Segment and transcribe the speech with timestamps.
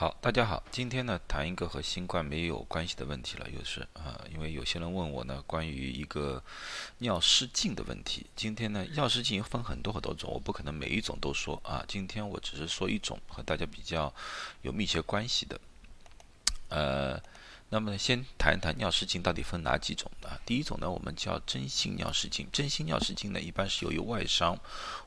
[0.00, 6.40] 好，大家好，今天呢谈一个和新冠没有关系的问题了，又是啊，因为有些人问我呢关于一个
[6.98, 8.24] 尿失禁的问题。
[8.36, 14.14] 今天呢尿失禁分很多很多种，我不可能每一种都说啊，今天我只是说一种和大家比较
[14.62, 15.60] 有密切关系的，
[16.68, 17.20] 呃。
[17.70, 20.40] 那么呢，先谈一谈尿失禁到底分哪几种啊？
[20.46, 22.48] 第一种呢，我们叫真性尿失禁。
[22.50, 24.58] 真性尿失禁呢，一般是由于外伤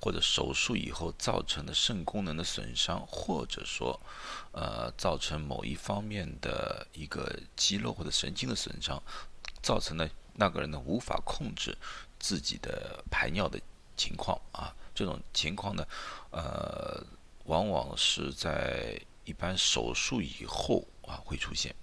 [0.00, 4.00] 或者手术以后造成的肾功能的损伤，或者说，
[4.52, 9.02] 呃，造成某一方面的一个肌肉或者神经的损伤，
[9.60, 11.76] 造成了那个人呢无法控制
[12.18, 13.60] 自己的排尿的
[13.98, 14.74] 情况啊。
[14.94, 15.86] 这种情况呢，
[16.30, 17.04] 呃，
[17.44, 21.74] 往往是在一般手术以后啊会出现。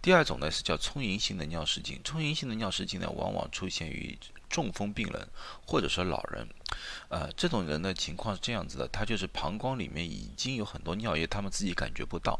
[0.00, 5.28] 第二种呢是叫充盈性的尿失禁，充盈性的尿失禁呢往往出现于中风病人
[5.66, 6.46] 或者说老人，
[7.08, 12.38] 呃，这种人的情况是这样子的，他就是膀胱里面已经有很多尿液，他们自己感觉不到，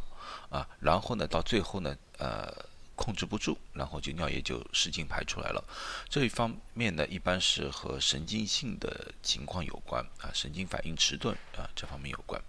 [0.50, 2.52] 啊，然后呢到最后呢，呃，
[2.97, 5.64] 控制不住，然后就尿液就失禁排出来了。
[6.08, 12.42] 这一方面呢一般是和神经性的情况有关，啊，神经反应迟钝啊这方面有关，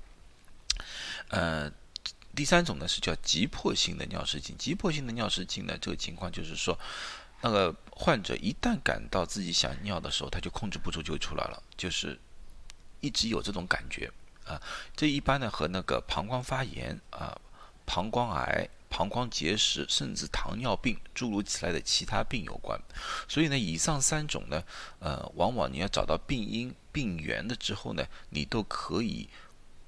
[1.29, 1.71] 呃。
[2.35, 4.57] 第三种呢是叫急迫性的尿失禁。
[4.57, 6.77] 急迫性的尿失禁呢，这个情况就是说，
[7.41, 12.19] 那个患者一旦感到自己想尿的时候，他就控制不住就出来了，就是
[13.01, 14.11] 一直有这种感觉
[14.45, 14.59] 啊。
[14.95, 17.39] 这一般呢和那个膀胱发炎啊、
[17.85, 22.81] 膀胱癌、膀胱结石，甚至糖尿病诸如此类的其他病有关。
[23.27, 24.63] 所以呢，以上三种呢，
[24.97, 29.29] 呃，往往你要找到病因、病源的之后呢，你都可以。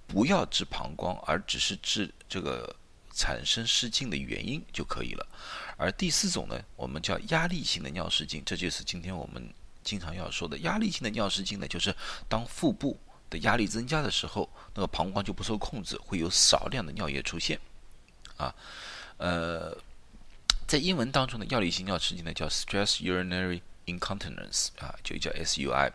[0.07, 2.75] 不要治膀胱，而只是治这个
[3.11, 5.27] 产生失禁的原因就可以了。
[5.77, 11.93] 而第四种呢，我们叫压力性的尿失禁，这就是今天我们经常要说的压力性的尿失禁呢，就是
[12.29, 17.59] 当腹部的压力增加的时候，那个膀胱就不受控制，会有少量的尿液出现。
[18.37, 18.53] 啊，
[19.17, 19.75] 呃，
[20.67, 23.61] 在英文当中的压力性尿失禁呢，叫 stress urinary。
[23.85, 25.91] Incontinence 啊，就叫 SUI，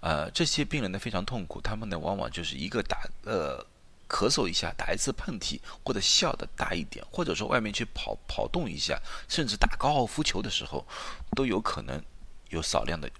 [0.00, 3.64] 呃，这些病人呢非常痛苦，他们呢往往就是一个打呃
[4.06, 10.86] 咳嗽一下，打一次喷嚏，或者笑的大一点，或者说外面去跑跑动一下，甚至打高尔夫球的时候，
[11.34, 12.02] 都有可能
[12.50, 13.10] 有少量的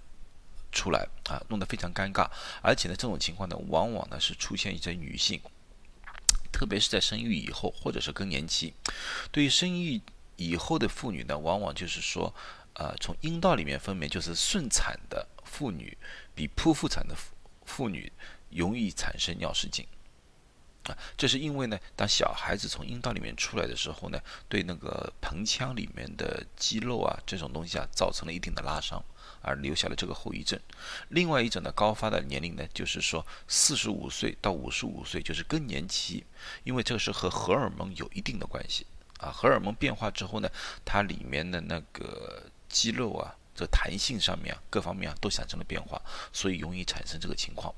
[0.71, 2.29] 出来啊，弄得非常尴尬。
[2.61, 5.41] 而且呢，这种情况呢，往往呢是出现在女性，
[6.51, 8.75] 特别是在生育以后或者是更年期。
[9.31, 9.99] 对于生育
[10.35, 12.31] 以后的妇女呢，往往就是说。
[12.73, 15.95] 啊，从阴道里面分娩就是顺产的妇女，
[16.33, 17.33] 比剖腹产的妇
[17.65, 18.11] 妇女
[18.49, 19.85] 容易产生尿失禁。
[20.85, 24.19] 啊，这是因为呢，当小孩子从阴道里面出来的时候呢，
[24.49, 29.01] 对那个盆腔里面的肌肉啊这种东西啊造成了一定的拉伤，
[29.41, 30.59] 而留下了这个后遗症。
[31.07, 36.25] 另外一种呢，高发的年龄呢，就是说四十五岁到五十五岁就是更年期，
[36.65, 38.85] 因为这个是和荷尔蒙有一定的关系。
[39.19, 40.49] 啊，荷尔蒙变化之后呢，
[40.83, 42.43] 它里面的那个。
[42.73, 46.01] 肌肉啊，这弹性上面啊，各方面啊都产生了变化，
[46.33, 47.73] 所以容易产生这个情况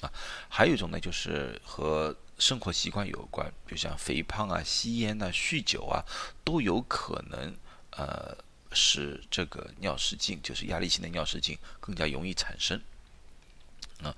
[0.00, 0.10] 啊。
[0.48, 6.02] 还有一种呢，就是和生活习惯有关，比如像肥胖啊、吸烟呐、酗酒啊，
[6.42, 7.54] 都有可能
[7.90, 8.34] 呃
[8.72, 12.80] 使这个尿失禁，就是压力性的尿失禁更加容易产生。
[14.02, 14.16] 啊，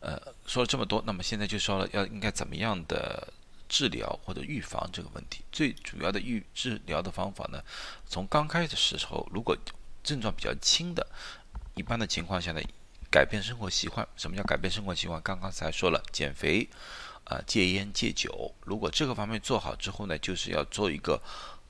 [0.00, 3.32] 呃，说了这么多，那么现在就说了要应该怎么样的。
[3.68, 7.62] 治疗或者预防这个问题，最主要的预治疗的方法呢，
[8.06, 9.56] 从刚开始的时候，如果
[10.02, 11.06] 症状比较轻的，
[11.74, 12.60] 一般的情况下呢，
[13.10, 14.06] 改变生活习惯。
[14.16, 15.20] 什么叫改变生活习惯？
[15.22, 16.68] 刚刚才说了，减肥，
[17.24, 18.54] 啊，戒烟戒酒。
[18.64, 21.22] 如果这个方面做好之后呢，就是要做一个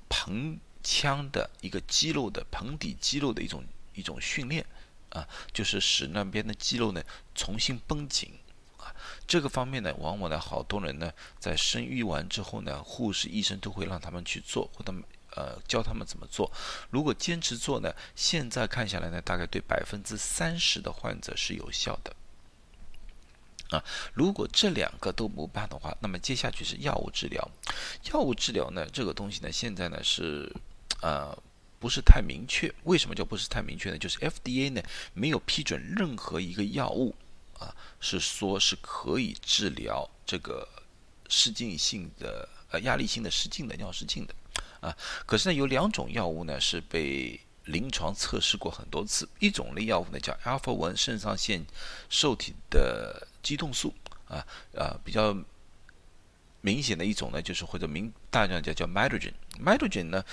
[0.09, 3.65] 盆腔的一个肌肉的盆底肌肉的一种
[3.95, 4.65] 一种训练，
[5.11, 7.03] 啊，就是使那边的肌肉呢
[7.35, 8.33] 重新绷紧。
[9.29, 14.93] 这个方面呢，往往呢，好多人呢，在生育完之后呢，护士、医生都会让他们去做，或者
[15.37, 16.51] 呃教他们怎么做。
[16.89, 22.17] 如果坚持做呢，现在看下来呢，大概对百分之三十的患者是有效的。
[23.71, 23.85] 啊，
[24.15, 27.47] 如果这两个都不办的话，那么接下去是药物治疗。
[28.11, 30.51] 药物治疗呢，这个东西呢，现在呢是
[31.03, 31.37] 呃
[31.79, 32.75] 不是太明确。
[32.85, 33.99] 为什么叫不是太明确呢？
[33.99, 34.83] 就是 FDA 呢
[35.13, 37.15] 没有批准任何一个药物。
[37.59, 40.67] 啊，是说是可以治疗这个
[41.29, 44.35] 失禁性的呃压力性的失禁的尿失禁的
[44.81, 44.97] 啊。
[45.27, 49.29] 可是呢，有两种药物呢是被临床测试过很多次。
[49.39, 51.65] 一种类药物呢叫 alpha one 肾上腺
[52.09, 53.93] 受体的激动素
[54.29, 55.37] 啊啊，比较
[56.61, 60.03] 明显的一种呢就是或者名大家叫叫 m i d r o g e n m i d r o g e
[60.03, 60.25] n 呢，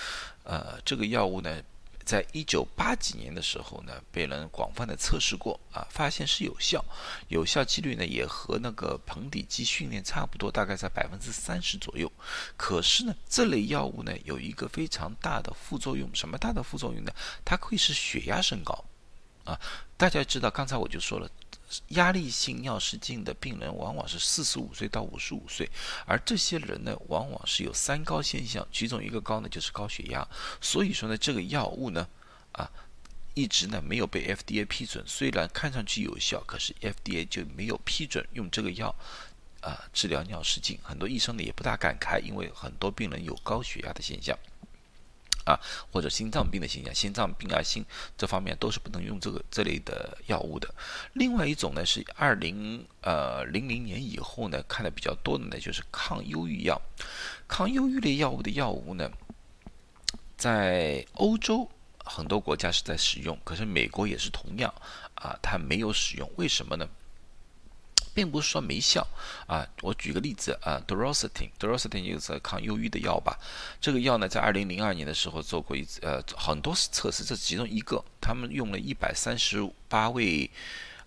[0.44, 1.62] 呃，这个药物呢
[2.06, 6.86] 在一九八几年的时候呢，被人广泛的测试过啊，发现是有效，
[7.30, 12.12] 有效几率呢也和那个盆底肌训练差不多，大概在百分之三十左右。
[12.56, 17.12] 可是呢，这类药物呢有一个非常大的副作用，什么大的副作用呢？
[17.44, 18.86] 它可以使血压升高
[19.44, 19.60] 啊。
[19.98, 21.28] 大家知道，刚才我就说了。
[21.90, 25.70] 压力性尿失禁的病人往往是四十五岁到五十五岁，
[26.06, 30.28] 而这些人呢，往往是有三高现象，其中一个高呢就是高血压。
[30.62, 32.08] 所以说呢，这个药物呢，
[32.52, 32.70] 啊，
[33.34, 35.04] 一直呢没有被 FDA 批准。
[35.08, 38.96] 虽然看上去有效，可是 FDA 就没有批准用这个药
[39.62, 40.80] 啊治疗尿失禁。
[40.84, 44.38] 很多医生呢也不大敢开，因为很多病人有高血压的现象。
[45.46, 45.60] 啊，
[45.92, 47.86] 或者心脏病的现象，心脏病啊，心
[48.18, 50.74] 这方面都是不能用这个这类的药物的。
[51.14, 56.82] 另外一种呢，是二零呃零零年以后呢，看的比较多的呢，就是抗忧郁药。
[57.48, 59.10] 抗忧郁类药物的药物呢，
[60.36, 61.70] 在欧洲
[62.04, 64.74] 很多国家是在使用，可是美国也是同样
[65.14, 66.90] 啊，它没有使用，为什么呢？
[68.16, 69.06] 并不是说没效
[69.46, 71.92] 啊，我举个例子啊 d o r o s i t i n d o r o s i
[71.92, 73.38] t i n 就是抗忧郁的药吧。
[73.82, 78.02] 这个药呢，在二零零二年的时候做过一次呃很多次测试，这是其中一个。
[78.22, 80.50] 他们用了一百三十八位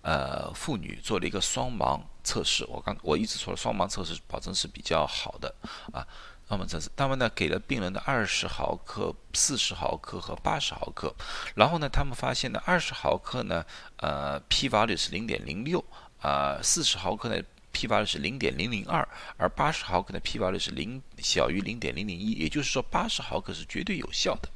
[0.03, 2.63] 呃妇女做了一个双盲测试。
[2.67, 5.53] 我刚我一直说了，双盲测试保证是比较好的
[5.91, 6.05] 啊。
[6.47, 11.13] 双盲测试，他们呢给了病人的二十毫克、四十毫克和八十毫克，
[11.55, 13.65] 然后呢，他们发现呢，二十毫克呢，
[13.97, 15.83] 呃 pvr 是零点零六。
[16.21, 19.07] 啊，四十毫克的 p 值是零点零零二，
[19.37, 24.49] 而八十毫克的 p 值是零小于零点零零一，也就是说八十毫克是绝对有效的，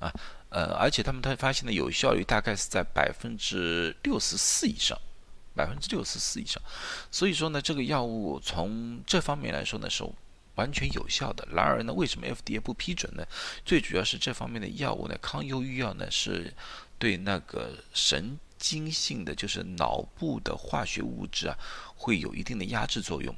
[0.00, 0.12] 啊，
[0.48, 4.98] 呃，而且他们他发现的有效率大概是在百分之六十四以上，
[5.54, 6.60] 百分之六十四以上，
[7.10, 10.02] 所以说呢，这个药物从这方面来说呢是
[10.56, 11.46] 完全有效的。
[11.52, 13.24] 然而呢，为什么 FDA 不批准呢？
[13.64, 16.52] 最主要是这方面的药物呢，抗忧郁药呢是
[16.98, 18.38] 对那个神。
[18.58, 21.56] 精性的就是脑部的化学物质啊，
[21.94, 23.34] 会有一定的压制作用，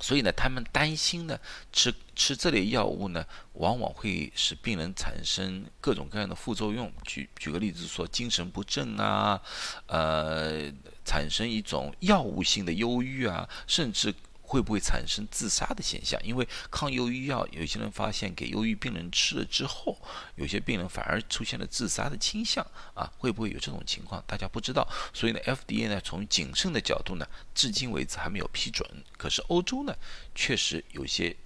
[0.00, 1.38] 所以呢，他们担心呢，
[1.72, 3.24] 吃吃这类药物呢，
[3.54, 6.92] 往往会使病人产生各种各样的副作用。
[7.04, 9.40] 举举个例子说，精神不振啊，
[9.86, 10.70] 呃，
[11.04, 14.14] 产生一种药物性的忧郁啊，甚至。
[14.46, 16.20] 会不会产生自杀的现象？
[16.24, 19.98] 因为抗忧郁药，有些人发现给忧郁病人吃了之后，
[20.36, 22.64] 有些病人反而出现了自杀的倾向
[22.94, 24.22] 啊，会不会有这种情况？
[24.24, 24.86] 大家不知道。
[25.12, 28.88] 所以呢，FDA 呢从谨慎的角度呢，至今为止还没有批准。
[29.18, 29.92] 可是欧洲呢，
[30.34, 31.36] 确实有些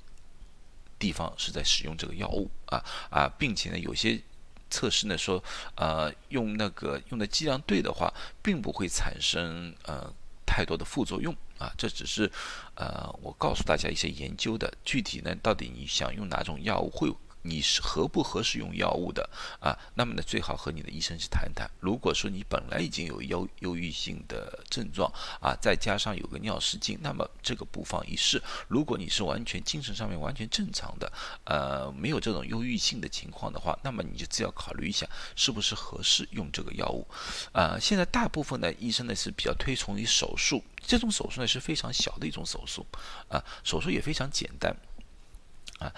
[0.99, 4.20] 地方是在使用这个药物啊啊，并且呢，有些
[4.69, 5.43] 测试呢说，
[5.75, 8.12] 呃，用那个用的剂量对的话，
[8.43, 10.12] 并不会产生呃。
[10.50, 12.29] 太多的副作用啊，这只是，
[12.75, 17.08] 呃，我告诉大家一些研究的具体呢，到底你想用哪种药物会。
[17.43, 19.29] 你是合不合适用药物的
[19.61, 19.77] 啊？
[19.95, 21.71] 那么呢，最好和你的医生去谈谈。
[21.81, 25.11] 如果说你本来已经有忧忧郁性的症状
[25.41, 28.43] 啊，再加上有个尿失禁，那么这个不妨一试。
[28.69, 31.11] 如果你是完全精神上面完全正常的，
[31.45, 37.07] 呃，没有这种忧郁性的情况的话，那么你就只要考虑一下是不是合适用这个药物。
[37.53, 42.87] 啊，现在大部分的医生呢是比较推崇于手术，这种手术呢是非常小的一种手术，
[43.29, 44.77] 啊，手术也非常简单，
[45.79, 45.91] 啊。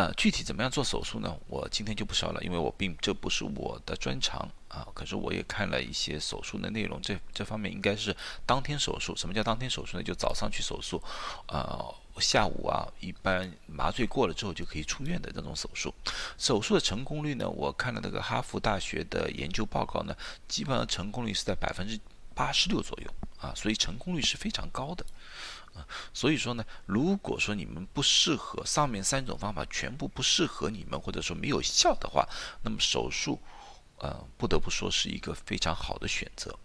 [0.00, 1.36] 呃，具体怎么样做手术呢？
[1.46, 4.88] 我今天就不说了，因为我并这不是我的专长啊。
[4.94, 8.16] 可是我也看了一些手术的内容，这这方面应该是
[8.46, 9.14] 当天手术。
[9.14, 10.02] 什么叫当天手术呢？
[10.02, 11.02] 就早上去手术，
[11.48, 15.92] 呃，下午啊，一般麻醉过了之后就可以出院的这种手术。
[16.38, 20.16] 手术的成功率呢，我看了那个哈佛大学的研究报告呢，
[20.48, 22.00] 基本上成功率是在百分之
[22.34, 25.04] 八十六左右啊，所以成功率是非常高的。
[25.74, 32.28] 啊，所以说呢，如果说你们不适合上面三种方法全部不适合你们，或者说没有效的话，
[32.62, 33.40] 那么手术，
[33.98, 36.58] 呃，不得不说是一个非常好的选择。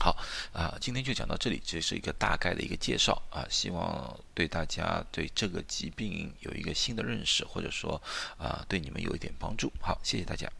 [0.00, 0.16] 好，
[0.52, 8.02] 啊，今天就讲到这里，这是一个大概的一个介绍啊，希望对大家对这个疾病有一个新的认识，或者说
[8.36, 9.72] 啊，对你们有一点帮助。
[9.80, 10.50] 好，谢谢大家。